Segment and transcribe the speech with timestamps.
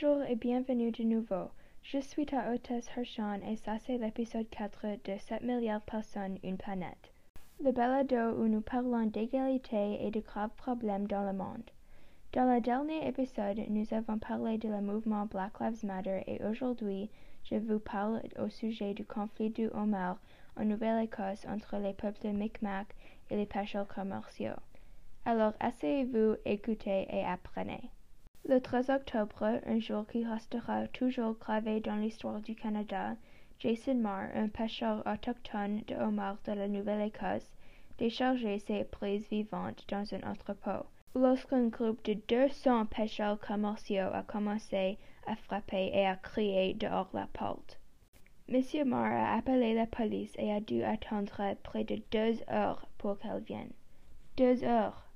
[0.00, 1.50] Bonjour et bienvenue de nouveau.
[1.82, 6.56] Je suis ta hôtesse Hershon et ça c'est l'épisode 4 de 7 milliards personnes, une
[6.56, 7.12] planète.
[7.64, 11.68] Le balado où nous parlons d'égalité et de graves problèmes dans le monde.
[12.32, 17.10] Dans le dernier épisode, nous avons parlé de le mouvement Black Lives Matter et aujourd'hui,
[17.42, 20.18] je vous parle au sujet du conflit du homard
[20.56, 22.86] en Nouvelle-Écosse entre les peuples Mi'kmaq
[23.30, 24.60] et les pêcheurs commerciaux.
[25.24, 27.90] Alors asseyez-vous, écoutez et apprenez.
[28.48, 33.14] Le 13 octobre, un jour qui restera toujours gravé dans l'histoire du Canada,
[33.58, 37.52] Jason Marr, un pêcheur autochtone de homards de la Nouvelle-Écosse,
[37.98, 44.96] déchargeait ses prises vivantes dans un entrepôt, lorsqu'un groupe de 200 pêcheurs commerciaux a commencé
[45.26, 47.78] à frapper et à crier dehors la porte.
[48.48, 53.18] Monsieur Marr a appelé la police et a dû attendre près de deux heures pour
[53.18, 53.72] qu'elle vienne.
[54.38, 55.07] Deux heures.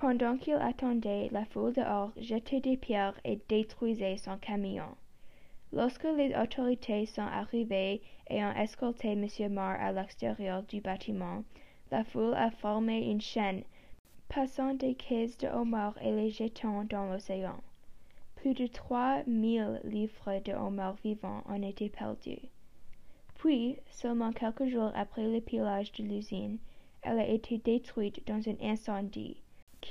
[0.00, 4.96] Pendant qu'il attendait, la foule dehors jetait des pierres et détruisait son camion.
[5.74, 9.52] Lorsque les autorités sont arrivées ont escorté M.
[9.52, 11.44] Marr à l'extérieur du bâtiment,
[11.90, 13.62] la foule a formé une chaîne,
[14.30, 17.60] passant des caisses de homards et les jetant dans l'océan.
[18.36, 22.48] Plus de trois mille livres de homards vivants ont été perdus.
[23.34, 26.56] Puis, seulement quelques jours après le pillage de l'usine,
[27.02, 29.42] elle a été détruite dans un incendie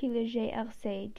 [0.02, 1.12] le GRC.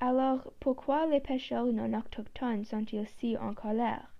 [0.00, 4.10] Alors, pourquoi les pêcheurs non autochtones sont-ils si en colère?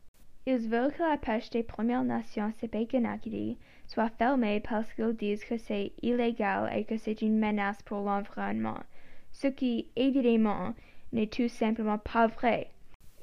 [0.46, 3.56] Ils veulent que la pêche des Premières Nations Sepekenakidi
[3.86, 8.80] soit fermée parce qu'ils disent que c'est illégal et que c'est une menace pour l'environnement,
[9.32, 10.74] ce qui, évidemment,
[11.12, 12.70] n'est tout simplement pas vrai.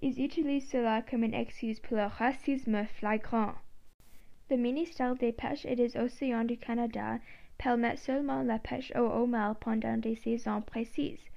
[0.02, 3.54] Ils utilisent cela comme une excuse pour le racisme flagrant.
[4.52, 7.20] Le ministère des Pêches et des Océans du Canada
[7.58, 11.30] permet seulement la pêche au homard pendant des saisons précises,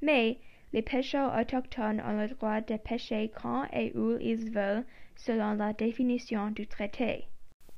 [0.00, 0.38] mais
[0.72, 5.74] les pêcheurs autochtones ont le droit de pêcher quand et où ils veulent selon la
[5.74, 7.26] définition du traité.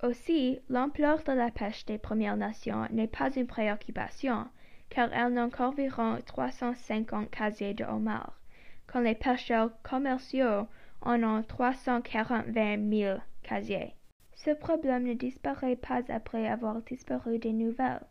[0.04, 4.46] Aussi, l'ampleur de la pêche des Premières Nations n'est pas une préoccupation,
[4.90, 8.38] car elles n'ont qu'environ 350 casiers de homards,
[8.86, 10.68] quand les pêcheurs commerciaux
[11.00, 13.92] en ont 340 000 casiers.
[14.34, 18.04] Ce problème ne disparaît pas après avoir disparu des nouvelles.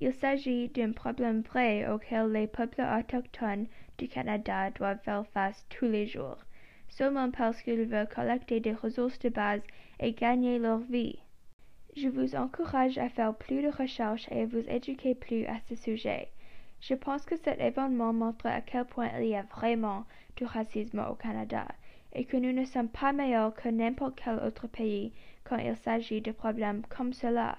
[0.00, 3.66] Il s'agit d'un problème vrai auquel les peuples autochtones
[3.96, 6.38] du Canada doivent faire face tous les jours,
[6.88, 9.62] seulement parce qu'ils veulent collecter des ressources de base
[10.00, 11.18] et gagner leur vie.
[11.96, 15.76] Je vous encourage à faire plus de recherches et à vous éduquer plus à ce
[15.76, 16.28] sujet.
[16.80, 20.04] Je pense que cet événement montre à quel point il y a vraiment
[20.36, 21.66] du racisme au Canada
[22.14, 25.12] et que nous ne sommes pas meilleurs que n'importe quel autre pays
[25.44, 27.58] quand il s'agit de problèmes comme cela.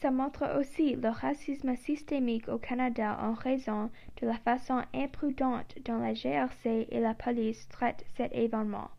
[0.00, 5.98] Ça montre aussi le racisme systémique au Canada en raison de la façon imprudente dont
[5.98, 8.90] la GRC et la police traitent cet événement.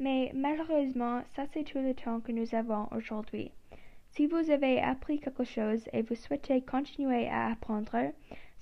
[0.00, 3.50] Mais malheureusement, ça c'est tout le temps que nous avons aujourd'hui.
[4.12, 8.12] Si vous avez appris quelque chose et vous souhaitez continuer à apprendre,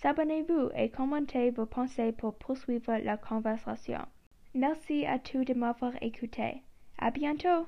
[0.03, 4.01] abonnez-vous et commentez vos pensées pour poursuivre la conversation.
[4.57, 6.63] Merci à tous de m'avoir écouté.
[6.97, 7.67] À bientôt!